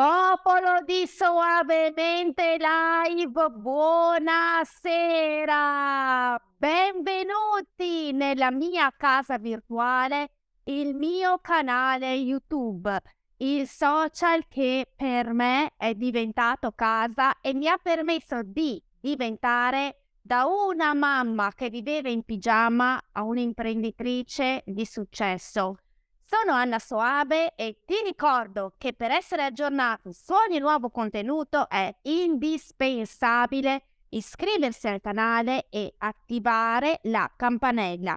[0.00, 4.80] Popolo di Soavemente Live, buonasera!
[6.56, 10.30] Benvenuti nella mia casa virtuale,
[10.64, 12.98] il mio canale YouTube,
[13.40, 20.46] il social che per me è diventato casa e mi ha permesso di diventare da
[20.46, 25.76] una mamma che viveva in pigiama a un'imprenditrice di successo.
[26.32, 31.92] Sono Anna Soabe e ti ricordo che per essere aggiornati su ogni nuovo contenuto è
[32.02, 38.16] indispensabile iscriversi al canale e attivare la campanella.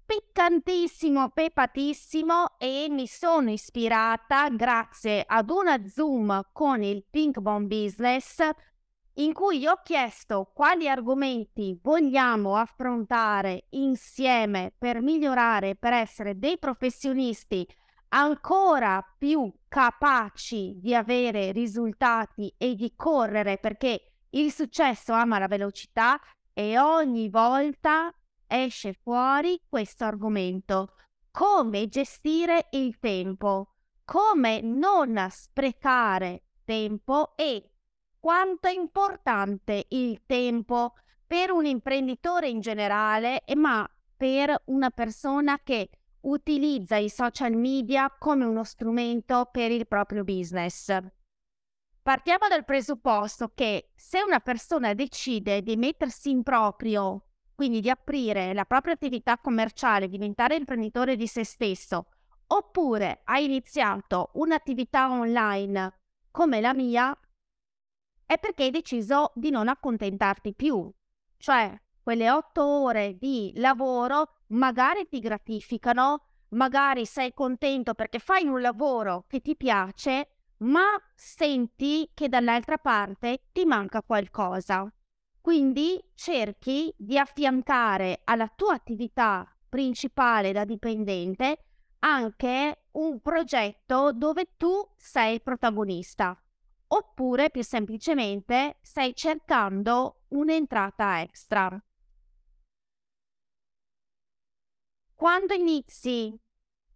[0.06, 8.38] piccantissimo, pepatissimo e mi sono ispirata grazie ad una Zoom con il Pink Bomb Business
[9.14, 17.66] in cui ho chiesto quali argomenti vogliamo affrontare insieme per migliorare, per essere dei professionisti
[18.10, 26.20] ancora più capaci di avere risultati e di correre perché il successo ama la velocità
[26.52, 28.14] e ogni volta
[28.46, 30.94] esce fuori questo argomento.
[31.30, 33.74] Come gestire il tempo,
[34.04, 37.70] come non sprecare tempo e
[38.18, 40.94] quanto è importante il tempo
[41.26, 45.90] per un imprenditore in generale, ma per una persona che
[46.22, 50.96] utilizza i social media come uno strumento per il proprio business.
[52.02, 58.52] Partiamo dal presupposto che se una persona decide di mettersi in proprio quindi di aprire
[58.52, 62.10] la propria attività commerciale, diventare imprenditore di se stesso,
[62.48, 65.98] oppure hai iniziato un'attività online
[66.30, 67.18] come la mia,
[68.26, 70.92] è perché hai deciso di non accontentarti più.
[71.38, 78.60] Cioè, quelle otto ore di lavoro magari ti gratificano, magari sei contento perché fai un
[78.60, 80.28] lavoro che ti piace,
[80.58, 80.84] ma
[81.14, 84.90] senti che dall'altra parte ti manca qualcosa.
[85.46, 91.66] Quindi cerchi di affiancare alla tua attività principale da dipendente
[92.00, 96.36] anche un progetto dove tu sei protagonista.
[96.88, 101.80] Oppure più semplicemente stai cercando un'entrata extra.
[105.14, 106.36] Quando inizi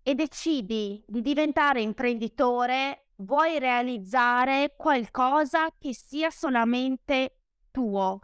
[0.03, 8.19] e decidi di diventare imprenditore, vuoi realizzare qualcosa che sia solamente tuo,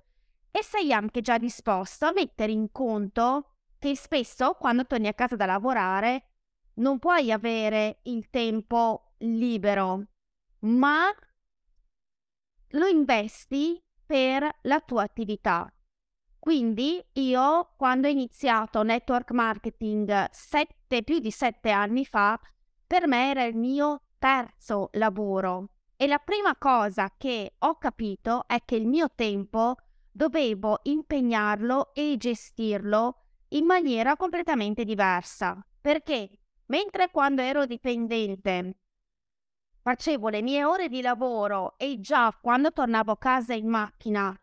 [0.57, 5.37] e sei anche già disposto a mettere in conto che spesso quando torni a casa
[5.37, 6.31] da lavorare
[6.77, 10.07] non puoi avere il tempo libero,
[10.61, 11.15] ma
[12.69, 15.71] lo investi per la tua attività.
[16.39, 22.41] Quindi io quando ho iniziato network marketing sette, più di sette anni fa,
[22.87, 28.63] per me era il mio terzo lavoro e la prima cosa che ho capito è
[28.65, 29.77] che il mio tempo
[30.17, 35.63] dovevo impegnarlo e gestirlo in maniera completamente diversa.
[35.79, 36.31] Perché
[36.67, 38.79] mentre quando ero dipendente
[39.83, 44.37] facevo le mie ore di lavoro e già quando tornavo a casa in macchina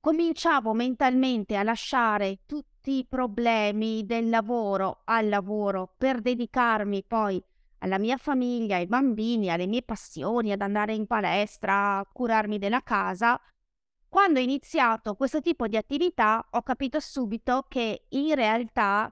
[0.00, 7.42] cominciavo mentalmente a lasciare tutti i problemi del lavoro al lavoro per dedicarmi poi
[7.78, 12.82] alla mia famiglia, ai bambini, alle mie passioni, ad andare in palestra, a curarmi della
[12.82, 13.40] casa,
[14.12, 19.10] quando ho iniziato questo tipo di attività ho capito subito che in realtà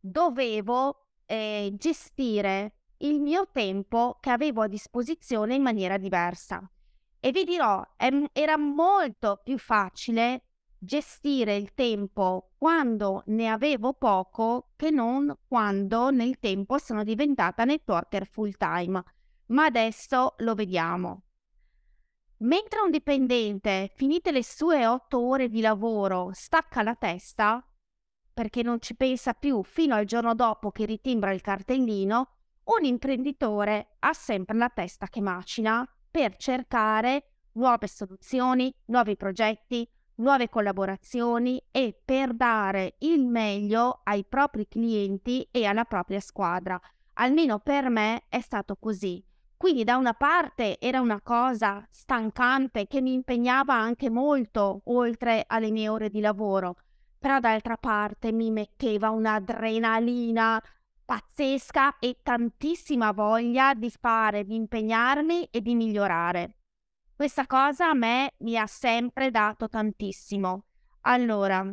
[0.00, 6.68] dovevo eh, gestire il mio tempo che avevo a disposizione in maniera diversa.
[7.20, 7.80] E vi dirò,
[8.32, 16.40] era molto più facile gestire il tempo quando ne avevo poco che non quando nel
[16.40, 19.00] tempo sono diventata networker full time.
[19.46, 21.29] ma adesso lo vediamo.
[22.42, 27.62] Mentre un dipendente, finite le sue otto ore di lavoro, stacca la testa,
[28.32, 32.28] perché non ci pensa più fino al giorno dopo che ritimbra il cartellino,
[32.64, 40.48] un imprenditore ha sempre la testa che macina per cercare nuove soluzioni, nuovi progetti, nuove
[40.48, 46.80] collaborazioni e per dare il meglio ai propri clienti e alla propria squadra.
[47.14, 49.22] Almeno per me è stato così.
[49.60, 55.70] Quindi da una parte era una cosa stancante che mi impegnava anche molto oltre alle
[55.70, 56.76] mie ore di lavoro,
[57.18, 60.62] però d'altra parte mi metteva un'adrenalina
[61.04, 66.56] pazzesca e tantissima voglia di fare, di impegnarmi e di migliorare.
[67.14, 70.64] Questa cosa a me mi ha sempre dato tantissimo.
[71.02, 71.70] Allora,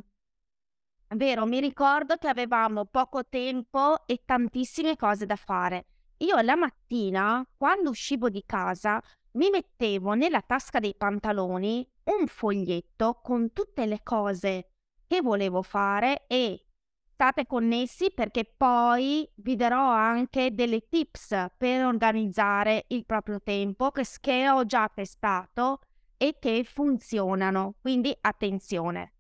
[1.16, 5.86] vero, mi ricordo che avevamo poco tempo e tantissime cose da fare.
[6.22, 9.00] Io la mattina, quando uscivo di casa,
[9.34, 14.72] mi mettevo nella tasca dei pantaloni un foglietto con tutte le cose
[15.06, 16.66] che volevo fare e
[17.14, 24.04] state connessi perché poi vi darò anche delle tips per organizzare il proprio tempo che,
[24.20, 25.82] che ho già testato
[26.18, 27.76] e che funzionano.
[27.80, 29.14] Quindi attenzione.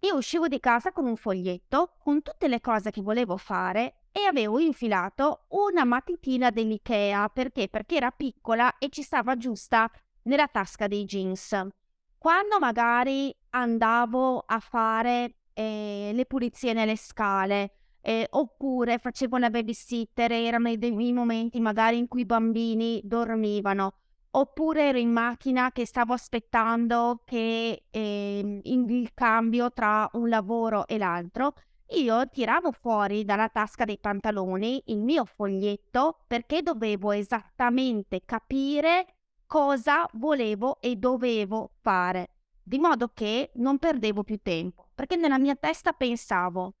[0.00, 4.24] Io uscivo di casa con un foglietto con tutte le cose che volevo fare e
[4.26, 7.68] avevo infilato una matitina dell'IKEA perché?
[7.68, 9.90] Perché era piccola e ci stava giusta
[10.22, 11.56] nella tasca dei jeans.
[12.18, 17.72] Quando magari andavo a fare eh, le pulizie nelle scale,
[18.02, 23.94] eh, oppure facevo una babysitter, erano dei momenti magari in cui i bambini dormivano,
[24.32, 30.98] oppure ero in macchina che stavo aspettando che eh, il cambio tra un lavoro e
[30.98, 31.54] l'altro,
[31.92, 39.16] io tiravo fuori dalla tasca dei pantaloni il mio foglietto perché dovevo esattamente capire
[39.46, 42.40] cosa volevo e dovevo fare
[42.70, 46.74] di modo che non perdevo più tempo, perché nella mia testa pensavo,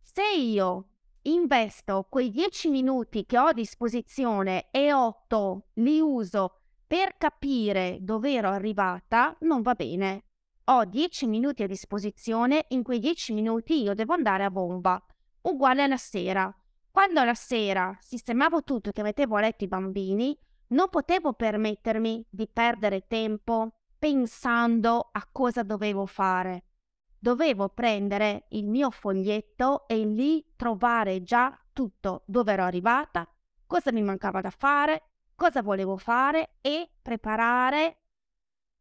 [0.00, 0.88] se io
[1.22, 8.32] investo quei 10 minuti che ho a disposizione e 8 li uso per capire dove
[8.32, 10.24] ero arrivata, non va bene.
[10.68, 15.00] Ho 10 minuti a disposizione, in quei 10 minuti io devo andare a bomba.
[15.42, 16.52] Uguale alla sera.
[16.90, 20.36] Quando la sera sistemavo tutto e mettevo a letto i bambini,
[20.70, 26.64] non potevo permettermi di perdere tempo pensando a cosa dovevo fare.
[27.16, 33.24] Dovevo prendere il mio foglietto e lì trovare già tutto dove ero arrivata,
[33.66, 38.00] cosa mi mancava da fare, cosa volevo fare e preparare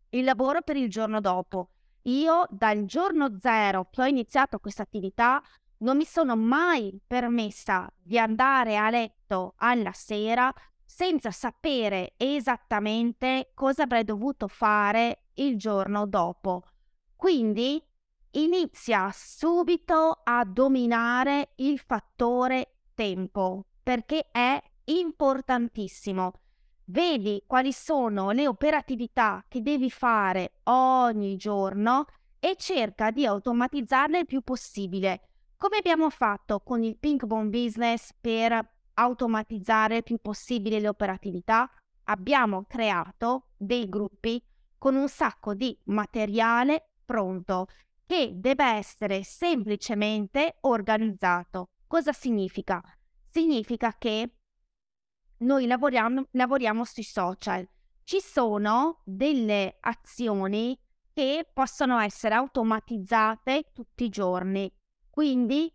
[0.10, 1.70] il lavoro per il giorno dopo.
[2.08, 5.42] Io dal giorno zero che ho iniziato questa attività
[5.78, 10.54] non mi sono mai permessa di andare a letto alla sera
[10.86, 16.64] senza sapere esattamente cosa avrei dovuto fare il giorno dopo.
[17.16, 17.84] Quindi
[18.32, 26.34] inizia subito a dominare il fattore tempo perché è importantissimo.
[26.88, 32.06] Vedi quali sono le operatività che devi fare ogni giorno
[32.40, 38.12] e cerca di automatizzarle il più possibile, come abbiamo fatto con il Pink Bone Business
[38.20, 41.68] per automatizzare il più possibile le operatività,
[42.04, 44.40] abbiamo creato dei gruppi
[44.78, 47.68] con un sacco di materiale pronto
[48.06, 51.70] che deve essere semplicemente organizzato.
[51.88, 52.80] Cosa significa?
[53.28, 54.36] Significa che
[55.40, 57.68] noi lavoriamo, lavoriamo sui social.
[58.04, 60.80] Ci sono delle azioni
[61.12, 64.72] che possono essere automatizzate tutti i giorni,
[65.10, 65.74] quindi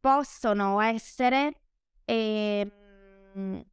[0.00, 1.62] possono essere
[2.04, 2.72] e,
[3.34, 3.64] ehm,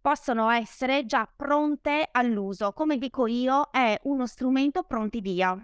[0.00, 2.72] possono essere già pronte all'uso.
[2.72, 5.58] Come dico io, è uno strumento pronti via.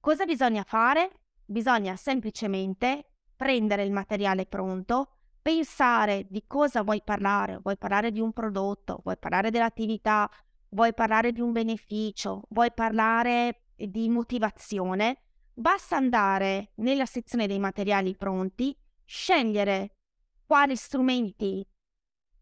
[0.00, 1.20] Cosa bisogna fare?
[1.44, 5.15] Bisogna semplicemente prendere il materiale pronto,
[5.46, 10.28] pensare di cosa vuoi parlare, vuoi parlare di un prodotto, vuoi parlare dell'attività,
[10.70, 15.22] vuoi parlare di un beneficio, vuoi parlare di motivazione,
[15.54, 19.98] basta andare nella sezione dei materiali pronti, scegliere
[20.44, 21.64] quali strumenti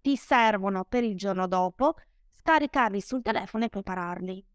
[0.00, 1.96] ti servono per il giorno dopo,
[2.38, 4.46] scaricarli sul telefono e prepararli.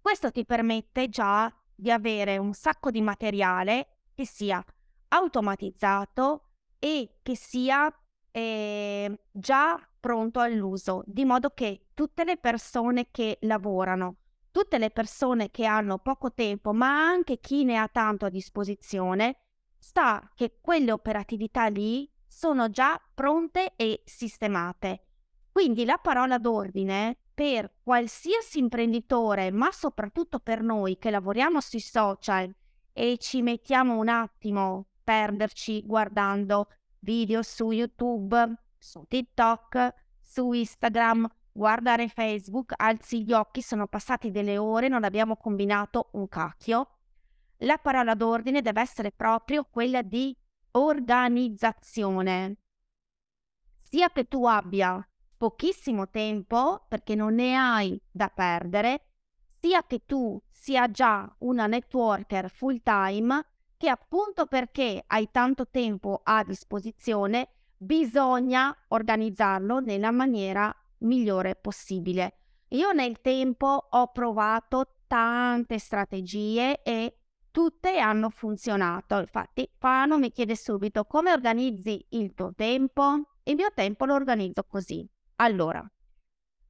[0.00, 4.64] Questo ti permette già di avere un sacco di materiale che sia
[5.08, 6.45] automatizzato
[6.86, 7.92] e che sia
[8.30, 14.18] eh, già pronto all'uso, di modo che tutte le persone che lavorano,
[14.52, 19.38] tutte le persone che hanno poco tempo, ma anche chi ne ha tanto a disposizione,
[19.76, 25.06] sta che quelle operatività lì sono già pronte e sistemate.
[25.50, 32.54] Quindi la parola d'ordine per qualsiasi imprenditore, ma soprattutto per noi che lavoriamo sui social
[32.92, 36.66] e ci mettiamo un attimo perderci guardando
[36.98, 44.58] video su YouTube, su TikTok, su Instagram, guardare Facebook, alzi gli occhi, sono passati delle
[44.58, 46.88] ore, non abbiamo combinato un cacchio.
[47.58, 50.36] La parola d'ordine deve essere proprio quella di
[50.72, 52.56] organizzazione.
[53.78, 59.12] Sia che tu abbia pochissimo tempo perché non ne hai da perdere,
[59.60, 63.44] sia che tu sia già una networker full time
[63.86, 72.38] che appunto perché hai tanto tempo a disposizione bisogna organizzarlo nella maniera migliore possibile.
[72.70, 77.16] Io nel tempo ho provato tante strategie e
[77.52, 79.18] tutte hanno funzionato.
[79.20, 83.36] Infatti, Fano mi chiede subito come organizzi il tuo tempo.
[83.44, 85.08] Il mio tempo lo organizzo così.
[85.36, 85.88] Allora,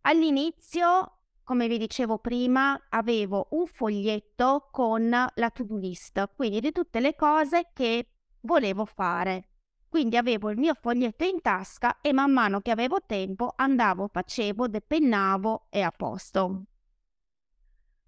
[0.02, 1.15] all'inizio
[1.46, 7.14] come vi dicevo prima, avevo un foglietto con la to-do list, quindi di tutte le
[7.14, 9.50] cose che volevo fare.
[9.88, 14.66] Quindi avevo il mio foglietto in tasca e man mano che avevo tempo andavo, facevo,
[14.66, 16.64] depennavo e a posto.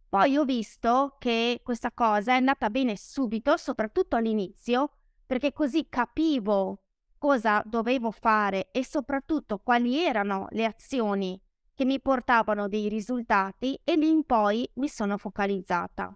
[0.08, 4.90] Poi ho visto che questa cosa è andata bene subito, soprattutto all'inizio,
[5.24, 6.82] perché così capivo
[7.16, 11.40] cosa dovevo fare e soprattutto quali erano le azioni
[11.78, 16.12] che mi portavano dei risultati e lì in poi mi sono focalizzata.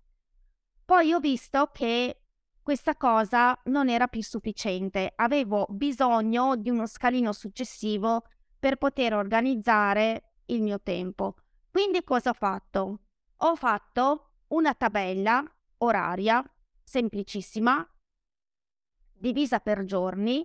[0.84, 2.22] Poi ho visto che
[2.60, 8.24] questa cosa non era più sufficiente, avevo bisogno di uno scalino successivo
[8.58, 11.36] per poter organizzare il mio tempo.
[11.70, 13.02] Quindi cosa ho fatto?
[13.36, 15.44] Ho fatto una tabella
[15.78, 16.44] oraria
[16.82, 17.88] semplicissima,
[19.12, 20.44] divisa per giorni,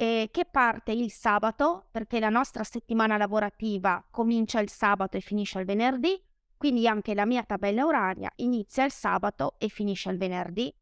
[0.00, 5.58] eh, che parte il sabato, perché la nostra settimana lavorativa comincia il sabato e finisce
[5.58, 6.22] il venerdì,
[6.56, 10.72] quindi anche la mia tabella oraria inizia il sabato e finisce il venerdì.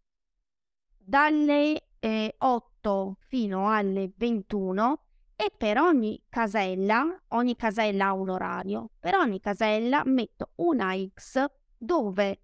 [0.98, 5.04] Dalle eh, 8 fino alle 21
[5.34, 11.42] e per ogni casella, ogni casella ha un orario, per ogni casella metto una X
[11.78, 12.42] dove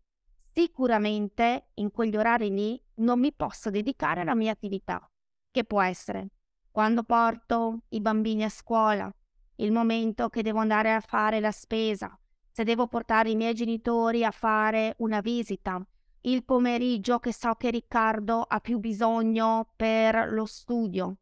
[0.54, 5.06] sicuramente in quegli orari lì non mi posso dedicare alla mia attività,
[5.50, 6.28] che può essere
[6.72, 9.14] quando porto i bambini a scuola,
[9.56, 12.18] il momento che devo andare a fare la spesa,
[12.50, 15.80] se devo portare i miei genitori a fare una visita,
[16.22, 21.18] il pomeriggio che so che Riccardo ha più bisogno per lo studio,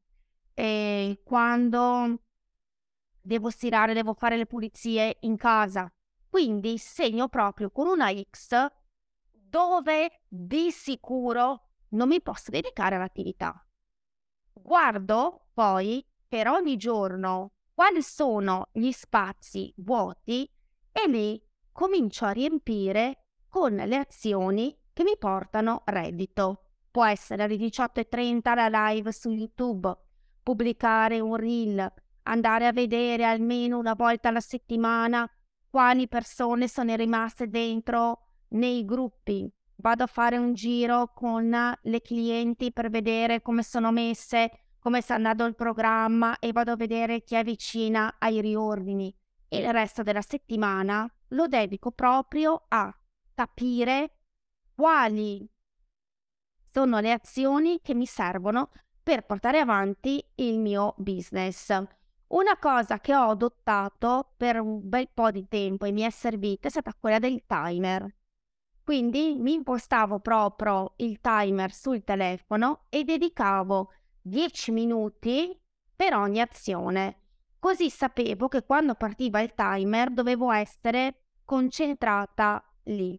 [0.55, 2.21] e quando
[3.21, 5.93] devo stirare, devo fare le pulizie in casa.
[6.29, 8.67] Quindi segno proprio con una X
[9.33, 13.65] dove di sicuro non mi posso dedicare all'attività.
[14.63, 20.49] Guardo poi per ogni giorno quali sono gli spazi vuoti
[20.93, 26.65] e li comincio a riempire con le azioni che mi portano reddito.
[26.91, 29.97] Può essere alle 18.30 la live su YouTube,
[30.43, 31.93] pubblicare un reel,
[32.25, 35.29] andare a vedere almeno una volta alla settimana
[35.69, 39.49] quali persone sono rimaste dentro nei gruppi,
[39.81, 45.15] vado a fare un giro con le clienti per vedere come sono messe, come sta
[45.15, 49.15] andando il programma e vado a vedere chi è vicina ai riordini.
[49.49, 52.95] E il resto della settimana lo dedico proprio a
[53.35, 54.19] capire
[54.75, 55.49] quali
[56.73, 58.71] sono le azioni che mi servono
[59.03, 61.69] per portare avanti il mio business.
[62.29, 66.69] Una cosa che ho adottato per un bel po' di tempo e mi è servita
[66.69, 68.07] è stata quella del timer.
[68.91, 75.57] Quindi mi impostavo proprio il timer sul telefono e dedicavo 10 minuti
[75.95, 77.19] per ogni azione.
[77.61, 83.17] Così sapevo che quando partiva il timer dovevo essere concentrata lì.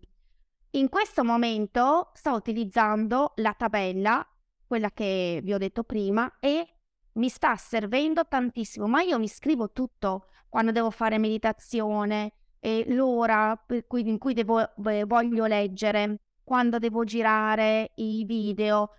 [0.71, 4.27] In questo momento sto utilizzando la tabella,
[4.67, 6.67] quella che vi ho detto prima, e
[7.13, 12.33] mi sta servendo tantissimo, ma io mi scrivo tutto quando devo fare meditazione,
[12.63, 18.91] e l'ora cui, in cui devo, eh, voglio leggere, quando devo girare i video,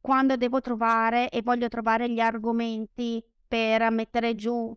[0.00, 4.76] quando devo trovare e voglio trovare gli argomenti per mettere giù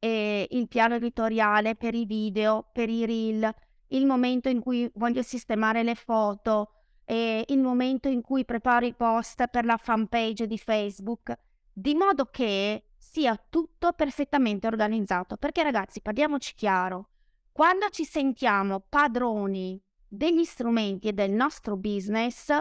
[0.00, 3.50] eh, il piano editoriale per i video, per i reel,
[3.88, 6.72] il momento in cui voglio sistemare le foto,
[7.04, 11.36] eh, il momento in cui preparo i post per la fanpage di Facebook,
[11.72, 15.36] di modo che sia tutto perfettamente organizzato.
[15.36, 17.08] Perché ragazzi, parliamoci chiaro,
[17.52, 22.56] quando ci sentiamo padroni degli strumenti e del nostro business,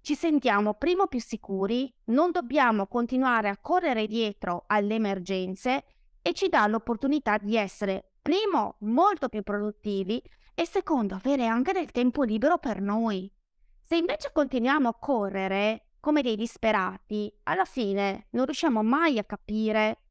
[0.00, 5.84] ci sentiamo primo più sicuri, non dobbiamo continuare a correre dietro alle emergenze
[6.20, 10.22] e ci dà l'opportunità di essere, primo, molto più produttivi
[10.54, 13.30] e secondo, avere anche del tempo libero per noi.
[13.80, 20.02] Se invece continuiamo a correre come dei disperati, alla fine non riusciamo mai a capire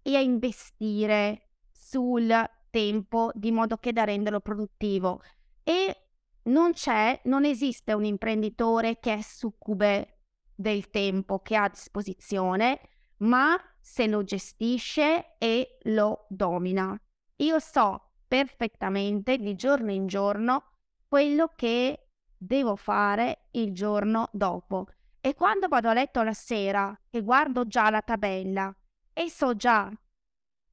[0.00, 2.34] e a investire sul
[2.70, 5.20] tempo di modo che da renderlo produttivo.
[5.62, 6.06] E
[6.44, 10.20] non c'è, non esiste un imprenditore che è succube
[10.54, 12.80] del tempo che ha a disposizione,
[13.18, 16.98] ma se lo gestisce e lo domina.
[17.36, 20.70] Io so perfettamente di giorno in giorno
[21.06, 24.86] quello che devo fare il giorno dopo.
[25.26, 28.70] E quando vado a letto la sera e guardo già la tabella
[29.10, 29.90] e so già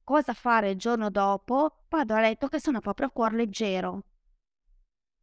[0.04, 4.02] cosa fare il giorno dopo, vado a letto che sono proprio a cuor leggero.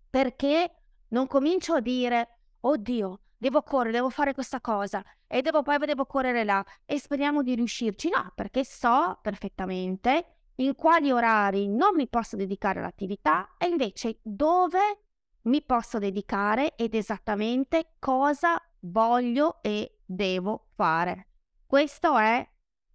[0.09, 5.77] Perché non comincio a dire, oddio, devo correre, devo fare questa cosa e devo poi
[5.77, 8.09] devo correre là e speriamo di riuscirci.
[8.09, 15.03] No, perché so perfettamente in quali orari non mi posso dedicare all'attività e invece dove
[15.43, 21.27] mi posso dedicare ed esattamente cosa voglio e devo fare.
[21.65, 22.48] Questo è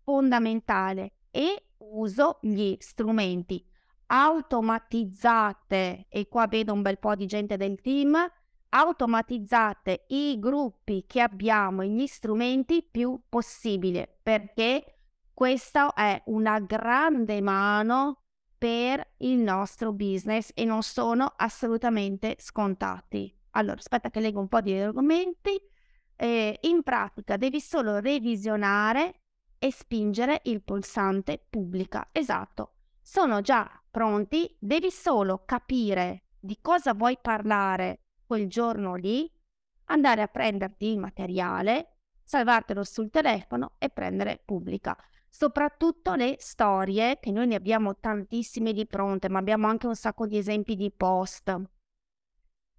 [0.02, 3.64] fondamentale e uso gli strumenti
[4.06, 8.16] automatizzate e qua vedo un bel po' di gente del team
[8.68, 14.98] automatizzate i gruppi che abbiamo e gli strumenti più possibile perché
[15.32, 18.22] questa è una grande mano
[18.56, 23.32] per il nostro business e non sono assolutamente scontati.
[23.50, 25.60] Allora, aspetta che leggo un po' di argomenti.
[26.16, 29.22] Eh, in pratica devi solo revisionare
[29.58, 32.08] e spingere il pulsante pubblica.
[32.12, 39.30] Esatto, sono già pronti, devi solo capire di cosa vuoi parlare quel giorno lì,
[39.86, 44.96] andare a prenderti il materiale, salvartelo sul telefono e prendere pubblica.
[45.28, 50.26] Soprattutto le storie, che noi ne abbiamo tantissime di pronte, ma abbiamo anche un sacco
[50.26, 51.60] di esempi di post.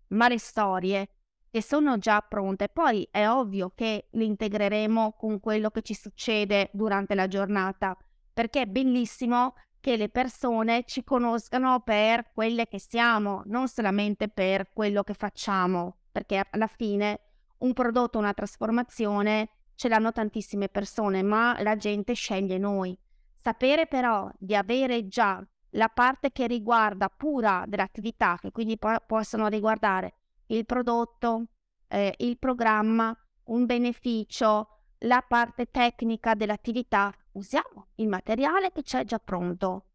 [0.07, 1.09] Ma le storie
[1.55, 6.69] che sono già pronte, poi è ovvio che le integreremo con quello che ci succede
[6.73, 7.97] durante la giornata,
[8.33, 14.67] perché è bellissimo che le persone ci conoscano per quelle che siamo, non solamente per
[14.73, 17.21] quello che facciamo, perché alla fine
[17.59, 22.99] un prodotto, una trasformazione ce l'hanno tantissime persone, ma la gente sceglie noi.
[23.33, 29.47] Sapere però di avere già la parte che riguarda pura dell'attività, che quindi po- possono
[29.47, 30.15] riguardare
[30.47, 31.45] il prodotto,
[31.87, 34.67] eh, il programma, un beneficio,
[34.99, 39.89] la parte tecnica dell'attività, usiamo il materiale che c'è già pronto.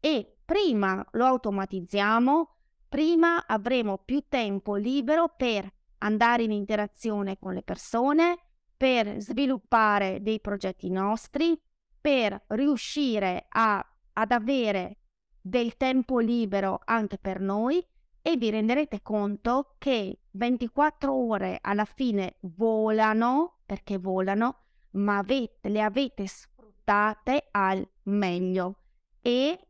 [0.00, 2.56] E prima lo automatizziamo,
[2.88, 8.38] prima avremo più tempo libero per andare in interazione con le persone,
[8.76, 11.58] per sviluppare dei progetti nostri,
[12.00, 14.98] per riuscire a, ad avere
[15.40, 17.84] del tempo libero anche per noi
[18.26, 25.80] e vi renderete conto che 24 ore alla fine volano, perché volano, ma avete, le
[25.80, 28.80] avete sfruttate al meglio
[29.20, 29.68] e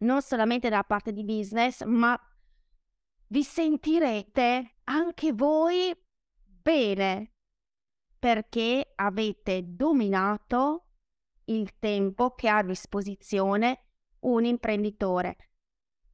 [0.00, 2.20] non solamente dalla parte di business, ma
[3.28, 5.90] vi sentirete anche voi
[6.44, 7.32] bene
[8.18, 10.88] perché avete dominato
[11.46, 13.86] il tempo che ha a disposizione
[14.20, 15.51] un imprenditore.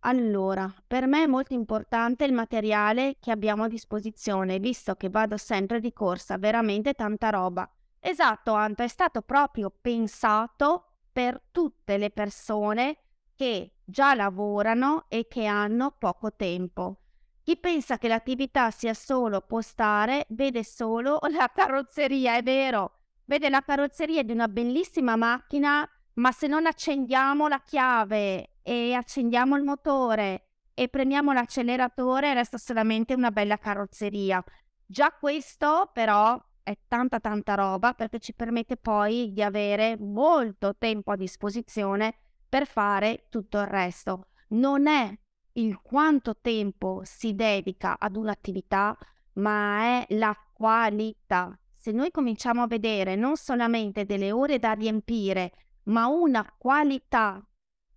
[0.00, 5.36] Allora, per me è molto importante il materiale che abbiamo a disposizione, visto che vado
[5.36, 7.68] sempre di corsa, veramente tanta roba.
[7.98, 12.98] Esatto, Anto, è stato proprio pensato per tutte le persone
[13.34, 17.00] che già lavorano e che hanno poco tempo.
[17.42, 23.62] Chi pensa che l'attività sia solo postare vede solo la carrozzeria, è vero, vede la
[23.62, 30.48] carrozzeria di una bellissima macchina, ma se non accendiamo la chiave e accendiamo il motore
[30.74, 34.44] e premiamo l'acceleratore resta solamente una bella carrozzeria.
[34.84, 41.12] Già questo però è tanta tanta roba perché ci permette poi di avere molto tempo
[41.12, 42.14] a disposizione
[42.46, 44.26] per fare tutto il resto.
[44.48, 45.18] Non è
[45.52, 48.94] il quanto tempo si dedica ad un'attività,
[49.34, 51.58] ma è la qualità.
[51.74, 55.52] Se noi cominciamo a vedere non solamente delle ore da riempire,
[55.84, 57.42] ma una qualità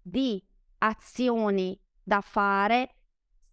[0.02, 0.42] di
[0.84, 2.96] azioni da fare,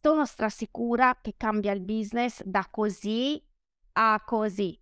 [0.01, 3.43] sono strasicura che cambia il business da così
[3.93, 4.79] a così.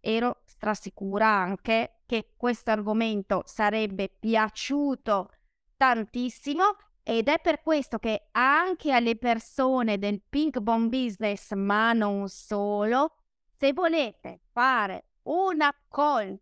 [0.00, 5.30] Ero strasicura anche che questo argomento sarebbe piaciuto
[5.76, 12.28] tantissimo ed è per questo che anche alle persone del Pink Bomb Business, ma non
[12.28, 13.16] solo,
[13.56, 16.38] se volete fare una call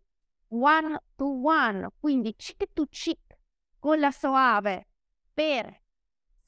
[0.49, 3.39] one to one, quindi cheek to cheek
[3.79, 4.87] con la Soave
[5.35, 5.81] per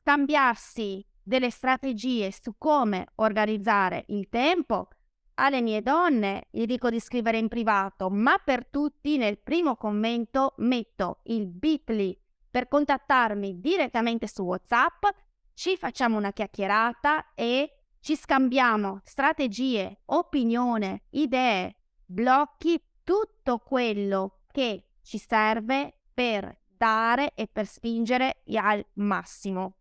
[0.02, 4.88] scambiarsi delle strategie su come organizzare il tempo,
[5.36, 10.54] alle mie donne gli dico di scrivere in privato, ma per tutti nel primo commento
[10.58, 12.18] metto il bit.ly
[12.50, 15.06] per contattarmi direttamente su WhatsApp,
[15.54, 25.18] ci facciamo una chiacchierata e ci scambiamo strategie, opinione, idee, blocchi, tutto quello che ci
[25.18, 29.78] serve per dare e per spingere al massimo.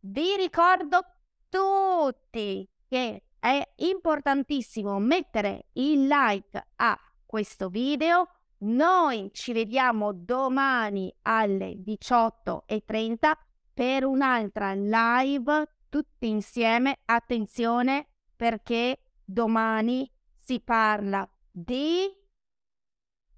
[0.00, 1.00] Vi ricordo
[1.48, 8.28] tutti che è importantissimo mettere il like a questo video.
[8.58, 13.32] Noi ci vediamo domani alle 18.30
[13.72, 17.00] per un'altra live tutti insieme.
[17.04, 22.10] Attenzione perché domani si parla di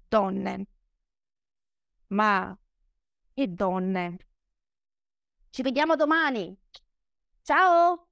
[0.07, 0.67] donne.
[2.09, 2.57] Ma
[3.33, 4.17] che donne?
[5.49, 6.55] Ci vediamo domani.
[7.41, 8.06] Ciao!